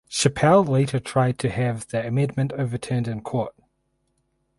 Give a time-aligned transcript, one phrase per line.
[0.09, 3.53] Chappell later tried to have the amendment overturned in court.